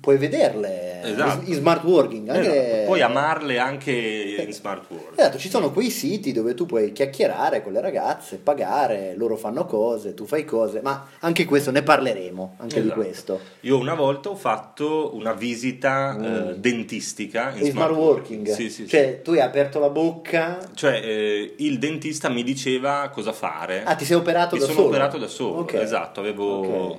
puoi 0.00 0.16
vederle 0.18 1.02
Esatto. 1.02 1.48
in 1.48 1.54
smart 1.54 1.84
working. 1.84 2.28
Anche... 2.28 2.66
Esatto, 2.70 2.84
Puoi 2.86 3.00
amarle 3.02 3.58
anche 3.58 3.90
in 3.92 4.52
smart 4.52 4.84
work. 4.90 5.18
Esatto, 5.18 5.38
ci 5.38 5.48
sono 5.48 5.70
quei 5.72 5.90
siti 5.90 6.32
dove 6.32 6.54
tu 6.54 6.66
puoi 6.66 6.92
chiacchierare 6.92 7.62
con 7.62 7.72
le 7.72 7.80
ragazze, 7.80 8.36
pagare, 8.36 9.14
loro 9.16 9.36
fanno 9.36 9.64
cose, 9.66 10.14
tu 10.14 10.24
fai 10.26 10.44
cose, 10.44 10.80
ma 10.82 11.06
anche 11.20 11.44
questo 11.44 11.70
ne 11.70 11.82
parleremo, 11.82 12.56
anche 12.58 12.78
Esatto. 12.80 12.94
di 12.94 13.00
questo. 13.06 13.40
Io 13.60 13.78
una 13.78 13.94
volta 13.94 14.28
ho 14.30 14.36
fatto 14.36 15.14
una 15.14 15.32
visita 15.32 16.12
Mm. 16.16 16.24
eh, 16.24 16.54
dentistica 16.58 17.50
in 17.54 17.64
In 17.64 17.70
smart 17.72 17.92
working, 17.94 18.48
Sì, 18.50 18.70
sì, 18.70 18.86
cioè 18.86 19.20
tu 19.22 19.32
hai 19.32 19.40
aperto 19.40 19.78
la 19.78 19.90
bocca, 19.90 20.58
sì. 20.60 20.68
Cioè, 20.74 21.00
eh, 21.04 21.54
il 21.58 21.78
dentista 21.78 22.28
mi 22.28 22.42
diceva 22.42 23.08
cosa 23.12 23.32
fare. 23.32 23.82
ah 23.84 23.94
ti 23.94 24.04
sei 24.04 24.16
operato 24.16 24.54
mi 24.54 24.60
da 24.60 24.66
sono 24.66 24.78
solo? 24.78 24.88
operato 24.90 25.18
da 25.18 25.26
solo, 25.28 25.58
Ok. 25.60 25.74
esatto, 25.74 26.20
avevo 26.20 26.44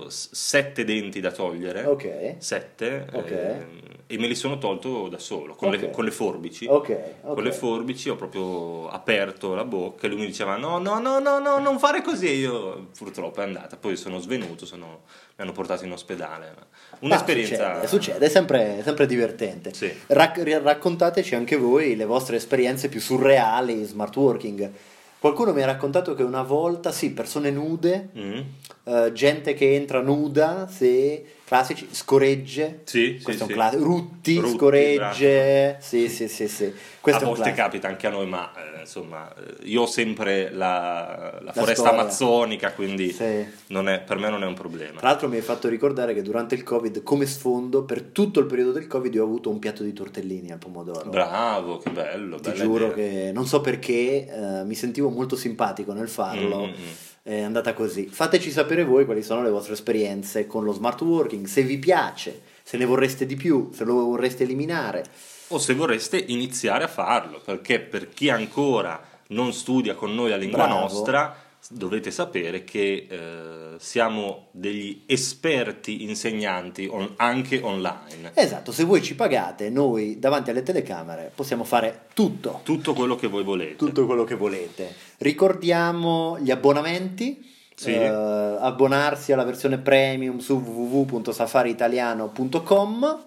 Ok. 0.01 0.12
s- 0.12 0.30
sette 0.32 0.84
denti 0.84 1.20
da 1.22 1.32
togliere, 1.32 1.86
Ok, 1.86 2.36
sette, 2.38 2.87
Ok. 3.12 3.32
ehm, 3.32 3.65
e 4.10 4.17
me 4.17 4.27
li 4.27 4.36
sono 4.36 4.58
tolto 4.58 5.10
da 5.10 5.20
solo, 5.20 5.53
con, 5.56 5.67
Ok. 5.74 5.79
le, 5.82 5.89
con 5.91 6.06
le 6.06 6.12
forbici. 6.12 6.65
ok, 6.65 7.00
ok. 7.24 7.34
Con 7.34 7.44
le 7.44 7.51
forbici 7.51 8.08
ho 8.10 8.15
proprio 8.15 8.88
aperto 8.89 9.53
la 9.53 9.65
bocca 9.65 10.06
e 10.08 10.10
lui 10.10 10.20
mi 10.20 10.25
diceva 10.27 10.56
no, 10.56 10.77
no, 10.77 10.98
no, 11.00 11.20
no, 11.20 11.39
no, 11.39 11.60
non 11.60 11.77
fare 11.77 12.01
così. 12.01 12.27
E 12.27 12.34
io 12.36 12.88
purtroppo 12.98 13.41
è 13.41 13.44
andata. 13.44 13.75
Poi 13.75 13.98
sono 13.98 14.20
svenuto, 14.20 14.65
sono- 14.65 15.01
mi 15.36 15.44
hanno 15.44 15.51
portato 15.51 15.84
in 15.84 15.91
ospedale. 15.91 16.53
Un'esperienza... 17.00 17.72
Ah, 17.72 17.74
succede, 17.74 17.88
succede, 17.88 18.25
è 18.25 18.29
sempre, 18.29 18.79
è 18.79 18.82
sempre 18.84 19.06
divertente. 19.06 19.74
Sì. 19.74 19.91
Rac- 20.08 20.41
raccontateci 20.63 21.36
anche 21.36 21.58
voi 21.58 21.96
le 21.98 22.06
vostre 22.06 22.38
esperienze 22.38 22.88
più 22.89 23.01
surreali 23.01 23.74
in 23.74 23.86
smart 23.86 24.15
working. 24.15 24.72
Qualcuno 25.20 25.51
mi 25.51 25.62
ha 25.62 25.65
raccontato 25.65 26.13
che 26.15 26.24
una 26.24 26.44
volta, 26.44 26.91
sì, 26.91 27.12
persone 27.12 27.50
nude, 27.51 28.10
Mm. 28.17 28.39
eh, 28.86 29.12
gente 29.13 29.53
che 29.53 29.74
entra 29.75 30.00
nuda, 30.00 30.67
sì, 30.70 31.24
classici, 31.48 31.88
scoregge, 31.92 32.82
Sì, 32.84 33.16
sì, 33.18 33.24
questo 33.24 33.44
è 33.44 33.46
un 33.46 33.51
sì. 33.54 33.56
cla- 33.56 33.70
rutti, 33.82 34.38
Rutti, 34.38 34.58
scoregge, 34.58 35.77
sì, 35.80 36.10
sì, 36.10 36.27
sì, 36.27 36.48
sì. 36.50 36.74
Questo 37.00 37.24
a 37.24 37.25
è 37.25 37.30
volte 37.30 37.54
capita 37.54 37.88
anche 37.88 38.06
a 38.08 38.10
noi, 38.10 38.27
ma 38.27 38.51
eh, 38.75 38.82
insomma, 38.82 39.34
eh, 39.34 39.56
io 39.63 39.84
ho 39.84 39.86
sempre 39.86 40.51
la, 40.51 41.39
la 41.42 41.54
foresta 41.54 41.84
storia. 41.84 42.01
amazzonica, 42.01 42.74
quindi 42.74 43.12
Sì. 43.13 43.46
non 43.68 43.88
è- 43.88 44.01
per 44.01 44.18
me 44.18 44.30
non 44.30 44.44
è 44.44 44.46
un 44.46 44.56
problema. 44.56 45.00
Tra 45.00 45.08
l'altro 45.08 45.30
mi 45.30 45.38
hai 45.38 45.42
fatto 45.42 45.70
ricordare 45.70 46.13
che 46.13 46.22
durante 46.22 46.54
il 46.56 46.63
Covid, 46.63 47.01
come 47.04 47.25
sfondo, 47.25 47.84
per 47.84 48.01
tutto 48.01 48.42
il 48.42 48.46
periodo 48.46 48.74
del 48.74 48.88
Covid, 48.88 49.13
io 49.13 49.22
ho 49.24 49.25
avuto 49.25 49.50
un 49.50 49.60
piatto 49.60 49.84
di 49.84 49.94
tortellini 49.94 50.51
al 50.51 50.58
pomodoro. 50.58 51.10
Bravo, 51.10 51.77
che 51.77 51.89
bello. 51.92 52.39
Ti 52.42 52.51
giuro 52.54 52.92
idea. 52.92 52.96
che 52.96 53.32
non 53.34 53.46
so 53.48 53.62
perché 53.62 54.27
eh, 54.27 54.63
mi 54.66 54.75
sentivo 54.75 55.08
molto 55.10 55.38
simpatico 55.38 55.94
nel 55.94 56.10
farlo. 56.10 56.66
Mm, 56.66 56.70
mm, 56.70 56.74
mm. 56.74 56.92
È 57.27 57.41
andata 57.41 57.74
così. 57.74 58.05
Fateci 58.05 58.50
sapere 58.51 58.86
voi 58.86 59.03
quali 59.03 59.22
sono 59.22 59.43
le 59.43 59.50
vostre 59.50 59.74
esperienze 59.74 60.48
con 60.48 60.63
lo 60.63 60.72
smart 60.72 61.01
working, 61.01 61.46
se 61.46 61.62
vi 61.62 61.77
piace, 61.77 62.39
se 62.63 62.77
ne 62.77 62.86
vorreste 62.86 63.25
di 63.25 63.36
più, 63.36 63.69
se 63.74 63.84
lo 63.84 63.96
vorreste 63.96 64.43
eliminare. 64.43 65.03
O 65.50 65.57
se 65.57 65.74
vorreste 65.74 66.24
iniziare 66.27 66.86
a 66.86 66.88
farlo, 66.88 67.41
perché 67.43 67.81
per 67.81 68.07
chi 68.07 68.29
ancora 68.29 69.03
non 69.27 69.51
studia 69.51 69.93
con 69.93 70.15
noi 70.15 70.29
la 70.29 70.38
lingua 70.38 70.67
Bravo. 70.67 70.79
nostra, 70.79 71.36
dovete 71.70 72.12
sapere 72.12 72.64
che 72.64 73.08
eh, 73.10 73.76
siamo 73.78 74.48
degli 74.52 75.04
esperti 75.06 76.04
insegnanti 76.04 76.88
on- 76.90 77.14
anche 77.18 77.60
online. 77.62 78.32
Esatto, 78.34 78.72
se 78.72 78.84
voi 78.84 79.02
ci 79.02 79.16
pagate, 79.16 79.70
noi 79.70 80.20
davanti 80.20 80.50
alle 80.50 80.64
telecamere 80.64 81.32
possiamo 81.34 81.64
fare 81.64 82.08
tutto. 82.14 82.62
Tutto 82.64 82.94
quello 82.94 83.16
che 83.16 83.28
voi 83.28 83.44
volete. 83.44 83.76
Tutto 83.76 84.06
quello 84.06 84.24
che 84.24 84.36
volete. 84.36 84.94
Ricordiamo 85.18 86.38
gli 86.40 86.52
abbonamenti. 86.52 87.56
Sì. 87.76 87.94
Eh, 87.94 88.06
abbonarsi 88.08 89.34
alla 89.34 89.44
versione 89.44 89.78
premium 89.78 90.40
su 90.40 90.56
www.safariitaliano.com 90.56 93.26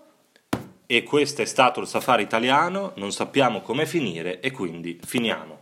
E 0.87 1.03
questo 1.05 1.43
è 1.43 1.45
stato 1.45 1.81
il 1.81 1.87
Safari 1.87 2.25
italiano, 2.25 2.93
non 2.97 3.13
sappiamo 3.13 3.61
come 3.61 3.87
finire 3.87 4.41
e 4.41 4.51
quindi 4.51 4.99
finiamo. 5.05 5.60